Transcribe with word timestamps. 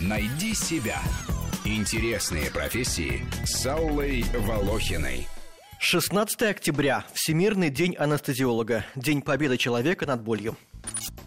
Найди 0.00 0.54
себя. 0.54 1.00
Интересные 1.64 2.50
профессии 2.50 3.26
с 3.44 3.66
Аллой 3.66 4.24
Волохиной. 4.34 5.28
16 5.78 6.42
октября. 6.42 7.04
Всемирный 7.12 7.70
день 7.70 7.96
анестезиолога. 7.96 8.84
День 8.94 9.22
победы 9.22 9.56
человека 9.56 10.06
над 10.06 10.22
болью. 10.22 10.56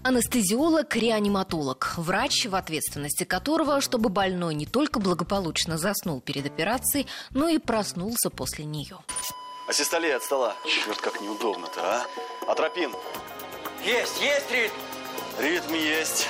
Анестезиолог-реаниматолог. 0.04 1.94
Врач, 1.98 2.46
в 2.46 2.56
ответственности 2.56 3.24
которого, 3.24 3.80
чтобы 3.80 4.10
больной 4.10 4.54
не 4.54 4.66
только 4.66 5.00
благополучно 5.00 5.78
заснул 5.78 6.20
перед 6.20 6.46
операцией, 6.46 7.08
но 7.32 7.48
и 7.48 7.58
проснулся 7.58 8.30
после 8.30 8.66
нее. 8.66 8.98
Асистолей 9.70 10.16
от 10.16 10.24
стола. 10.24 10.56
Черт, 10.66 11.00
как 11.00 11.22
неудобно-то, 11.22 11.82
а? 11.82 12.06
Атропин. 12.48 12.92
Есть, 13.86 14.22
есть 14.22 14.52
ритм. 14.52 14.76
Ритм 15.40 15.74
есть. 15.74 16.28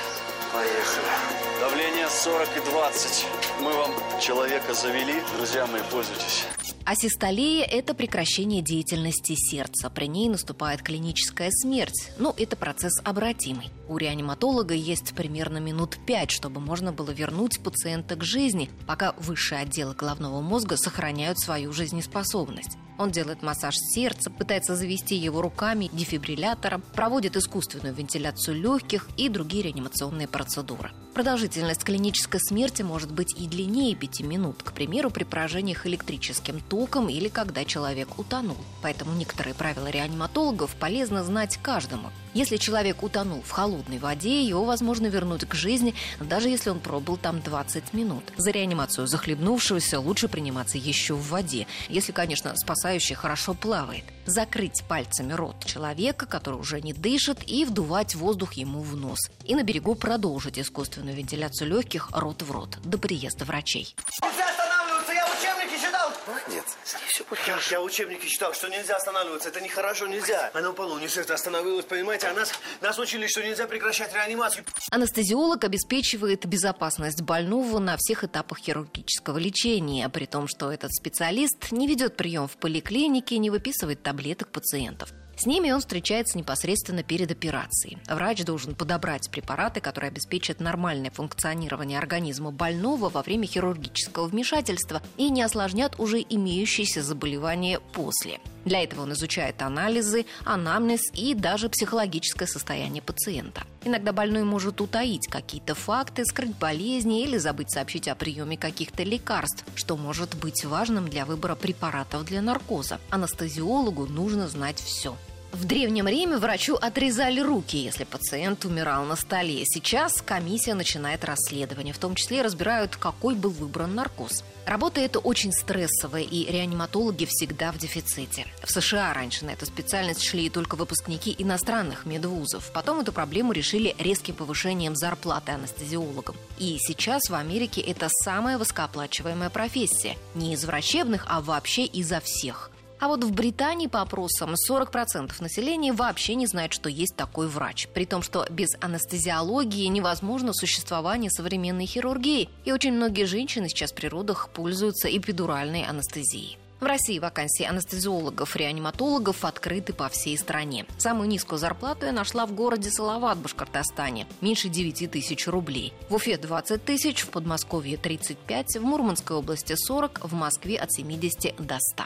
Поехали. 0.54 1.58
Давление 1.58 2.08
40 2.08 2.48
и 2.56 2.70
20. 2.70 3.26
Мы 3.60 3.72
вам 3.72 3.90
человека 4.20 4.72
завели. 4.72 5.20
Друзья 5.36 5.66
мои, 5.66 5.82
пользуйтесь. 5.90 6.44
Асистолия– 6.86 7.64
это 7.64 7.94
прекращение 7.94 8.60
деятельности 8.60 9.34
сердца. 9.34 9.88
При 9.88 10.04
ней 10.06 10.28
наступает 10.28 10.82
клиническая 10.82 11.48
смерть. 11.50 12.12
Но 12.18 12.34
это 12.36 12.56
процесс 12.56 13.00
обратимый. 13.02 13.70
У 13.88 13.96
реаниматолога 13.96 14.74
есть 14.74 15.14
примерно 15.14 15.56
минут 15.58 15.96
пять, 16.06 16.30
чтобы 16.30 16.60
можно 16.60 16.92
было 16.92 17.10
вернуть 17.10 17.62
пациента 17.62 18.16
к 18.16 18.22
жизни, 18.22 18.68
пока 18.86 19.14
высшие 19.16 19.62
отделы 19.62 19.94
головного 19.94 20.42
мозга 20.42 20.76
сохраняют 20.76 21.40
свою 21.40 21.72
жизнеспособность. 21.72 22.76
Он 22.98 23.10
делает 23.10 23.42
массаж 23.42 23.76
сердца, 23.76 24.30
пытается 24.30 24.76
завести 24.76 25.16
его 25.16 25.40
руками 25.40 25.88
дефибриллятором, 25.90 26.82
проводит 26.94 27.34
искусственную 27.34 27.94
вентиляцию 27.94 28.60
легких 28.60 29.08
и 29.16 29.30
другие 29.30 29.62
реанимационные 29.62 30.28
процедуры. 30.28 30.92
Продолжительность 31.14 31.84
клинической 31.84 32.40
смерти 32.40 32.82
может 32.82 33.12
быть 33.12 33.40
и 33.40 33.46
длиннее 33.46 33.94
5 33.94 34.22
минут, 34.22 34.64
к 34.64 34.72
примеру, 34.72 35.10
при 35.10 35.22
поражениях 35.22 35.86
электрическим 35.86 36.60
током 36.60 37.08
или 37.08 37.28
когда 37.28 37.64
человек 37.64 38.18
утонул. 38.18 38.56
Поэтому 38.82 39.14
некоторые 39.14 39.54
правила 39.54 39.86
реаниматологов 39.86 40.74
полезно 40.74 41.22
знать 41.22 41.56
каждому. 41.62 42.10
Если 42.34 42.56
человек 42.56 43.04
утонул 43.04 43.42
в 43.42 43.50
холодной 43.52 43.98
воде, 43.98 44.42
его 44.42 44.64
возможно 44.64 45.06
вернуть 45.06 45.44
к 45.44 45.54
жизни, 45.54 45.94
даже 46.18 46.48
если 46.48 46.70
он 46.70 46.80
пробыл 46.80 47.16
там 47.16 47.40
20 47.40 47.94
минут. 47.94 48.24
За 48.36 48.50
реанимацию 48.50 49.06
захлебнувшегося 49.06 50.00
лучше 50.00 50.26
приниматься 50.26 50.76
еще 50.76 51.14
в 51.14 51.28
воде, 51.28 51.68
если, 51.88 52.10
конечно, 52.10 52.56
спасающий 52.56 53.14
хорошо 53.14 53.54
плавает. 53.54 54.02
Закрыть 54.26 54.82
пальцами 54.88 55.32
рот 55.32 55.64
человека, 55.64 56.26
который 56.26 56.58
уже 56.58 56.80
не 56.80 56.92
дышит, 56.92 57.38
и 57.46 57.64
вдувать 57.64 58.16
воздух 58.16 58.54
ему 58.54 58.80
в 58.80 58.96
нос. 58.96 59.18
И 59.44 59.54
на 59.54 59.62
берегу 59.62 59.94
продолжить 59.94 60.58
искусственную 60.58 61.03
вентиляцию 61.10 61.68
легких 61.68 62.10
рот 62.12 62.42
в 62.42 62.50
рот 62.50 62.78
до 62.84 62.98
приезда 62.98 63.44
врачей. 63.44 63.94
Нельзя 64.22 64.48
останавливаться, 64.48 65.12
я 65.12 65.26
учебники 65.26 65.80
читал. 65.80 66.12
Нет, 66.48 66.64
все 66.84 67.24
Я, 67.46 67.58
я 67.70 67.82
учебники 67.82 68.26
читал, 68.26 68.54
что 68.54 68.68
нельзя 68.68 68.96
останавливаться. 68.96 69.48
Это 69.48 69.60
нехорошо, 69.60 70.06
нельзя. 70.06 70.50
Оно 70.54 70.72
полу 70.72 70.98
сердце 71.08 71.34
остановилось, 71.34 71.84
понимаете? 71.84 72.28
А 72.28 72.34
нас, 72.34 72.52
нас 72.80 72.98
учили, 72.98 73.26
что 73.26 73.42
нельзя 73.42 73.66
прекращать 73.66 74.12
реанимацию. 74.14 74.64
Анестезиолог 74.90 75.64
обеспечивает 75.64 76.46
безопасность 76.46 77.22
больного 77.22 77.78
на 77.78 77.96
всех 77.98 78.24
этапах 78.24 78.58
хирургического 78.58 79.38
лечения, 79.38 80.08
при 80.08 80.26
том, 80.26 80.48
что 80.48 80.70
этот 80.70 80.92
специалист 80.92 81.72
не 81.72 81.86
ведет 81.86 82.16
прием 82.16 82.48
в 82.48 82.56
поликлинике, 82.56 83.38
не 83.38 83.50
выписывает 83.50 84.02
таблеток 84.02 84.50
пациентов. 84.50 85.10
С 85.36 85.46
ними 85.46 85.70
он 85.70 85.80
встречается 85.80 86.38
непосредственно 86.38 87.02
перед 87.02 87.30
операцией. 87.30 87.98
Врач 88.08 88.44
должен 88.44 88.74
подобрать 88.74 89.30
препараты, 89.30 89.80
которые 89.80 90.08
обеспечат 90.08 90.60
нормальное 90.60 91.10
функционирование 91.10 91.98
организма 91.98 92.50
больного 92.50 93.08
во 93.08 93.22
время 93.22 93.46
хирургического 93.46 94.26
вмешательства 94.26 95.02
и 95.16 95.30
не 95.30 95.42
осложнят 95.42 95.98
уже 95.98 96.20
имеющиеся 96.20 97.02
заболевания 97.02 97.80
после. 97.92 98.40
Для 98.64 98.82
этого 98.82 99.02
он 99.02 99.12
изучает 99.12 99.60
анализы, 99.62 100.26
анамнез 100.44 101.02
и 101.14 101.34
даже 101.34 101.68
психологическое 101.68 102.46
состояние 102.46 103.02
пациента. 103.02 103.62
Иногда 103.84 104.12
больной 104.12 104.44
может 104.44 104.80
утаить 104.80 105.28
какие-то 105.28 105.74
факты, 105.74 106.24
скрыть 106.24 106.56
болезни 106.56 107.22
или 107.22 107.36
забыть 107.36 107.70
сообщить 107.70 108.08
о 108.08 108.14
приеме 108.14 108.56
каких-то 108.56 109.02
лекарств, 109.02 109.64
что 109.74 109.96
может 109.96 110.34
быть 110.36 110.64
важным 110.64 111.08
для 111.08 111.26
выбора 111.26 111.54
препаратов 111.54 112.24
для 112.24 112.40
наркоза. 112.40 112.98
Анестезиологу 113.10 114.06
нужно 114.06 114.48
знать 114.48 114.78
все. 114.78 115.16
В 115.54 115.66
Древнем 115.66 116.08
Риме 116.08 116.38
врачу 116.38 116.74
отрезали 116.74 117.38
руки, 117.38 117.76
если 117.76 118.02
пациент 118.02 118.64
умирал 118.64 119.04
на 119.04 119.14
столе. 119.14 119.62
Сейчас 119.64 120.20
комиссия 120.20 120.74
начинает 120.74 121.24
расследование, 121.24 121.94
в 121.94 121.98
том 121.98 122.16
числе 122.16 122.42
разбирают, 122.42 122.96
какой 122.96 123.36
был 123.36 123.50
выбран 123.50 123.94
наркоз. 123.94 124.42
Работа 124.66 125.00
эта 125.00 125.20
очень 125.20 125.52
стрессовая, 125.52 126.22
и 126.22 126.50
реаниматологи 126.50 127.26
всегда 127.30 127.70
в 127.70 127.78
дефиците. 127.78 128.48
В 128.64 128.70
США 128.72 129.14
раньше 129.14 129.44
на 129.44 129.50
эту 129.50 129.64
специальность 129.66 130.24
шли 130.24 130.50
только 130.50 130.74
выпускники 130.74 131.32
иностранных 131.38 132.04
медвузов. 132.04 132.72
Потом 132.74 132.98
эту 132.98 133.12
проблему 133.12 133.52
решили 133.52 133.94
резким 134.00 134.34
повышением 134.34 134.96
зарплаты 134.96 135.52
анестезиологам. 135.52 136.34
И 136.58 136.78
сейчас 136.80 137.30
в 137.30 137.34
Америке 137.34 137.80
это 137.80 138.08
самая 138.24 138.58
высокооплачиваемая 138.58 139.50
профессия. 139.50 140.16
Не 140.34 140.54
из 140.54 140.64
врачебных, 140.64 141.24
а 141.28 141.40
вообще 141.40 141.84
изо 141.84 142.18
всех. 142.18 142.72
А 143.04 143.08
вот 143.08 143.22
в 143.22 143.32
Британии 143.32 143.86
по 143.86 144.00
опросам 144.00 144.54
40% 144.54 145.30
населения 145.40 145.92
вообще 145.92 146.36
не 146.36 146.46
знает, 146.46 146.72
что 146.72 146.88
есть 146.88 147.14
такой 147.14 147.48
врач. 147.48 147.86
При 147.88 148.06
том, 148.06 148.22
что 148.22 148.46
без 148.48 148.70
анестезиологии 148.80 149.84
невозможно 149.88 150.54
существование 150.54 151.30
современной 151.30 151.84
хирургии. 151.84 152.48
И 152.64 152.72
очень 152.72 152.94
многие 152.94 153.26
женщины 153.26 153.68
сейчас 153.68 153.92
при 153.92 154.06
родах 154.06 154.48
пользуются 154.48 155.14
эпидуральной 155.14 155.84
анестезией. 155.84 156.56
В 156.80 156.86
России 156.86 157.18
вакансии 157.18 157.64
анестезиологов, 157.64 158.56
реаниматологов 158.56 159.44
открыты 159.44 159.92
по 159.92 160.08
всей 160.08 160.36
стране. 160.36 160.86
Самую 160.98 161.28
низкую 161.28 161.58
зарплату 161.58 162.06
я 162.06 162.12
нашла 162.12 162.46
в 162.46 162.52
городе 162.52 162.90
Салават, 162.90 163.38
Башкортостане. 163.38 164.26
Меньше 164.40 164.68
9 164.68 165.10
тысяч 165.10 165.46
рублей. 165.46 165.92
В 166.08 166.16
Уфе 166.16 166.36
20 166.36 166.84
тысяч, 166.84 167.22
в 167.22 167.30
Подмосковье 167.30 167.96
35, 167.96 168.76
в 168.76 168.82
Мурманской 168.82 169.36
области 169.36 169.74
40, 169.76 170.24
в 170.24 170.34
Москве 170.34 170.76
от 170.76 170.92
70 170.92 171.56
до 171.56 171.78
100. 171.78 172.04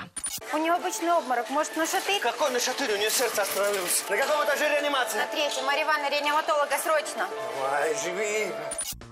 У 0.54 0.58
него 0.58 0.76
обычный 0.76 1.12
обморок. 1.12 1.50
Может, 1.50 1.76
на 1.76 1.86
шатырь? 1.86 2.20
Какой 2.20 2.50
на 2.50 2.60
шатырь? 2.60 2.92
У 2.92 2.98
нее 2.98 3.10
сердце 3.10 3.42
остановилось. 3.42 4.04
На 4.08 4.16
каком 4.16 4.44
этаже 4.44 4.68
реанимации? 4.68 5.18
На 5.18 5.26
третьем. 5.26 5.64
Марья 5.64 5.84
Ивановна, 5.84 6.10
реаниматолога, 6.10 6.78
срочно. 6.82 7.26
Давай, 7.56 7.94
живи. 8.04 8.52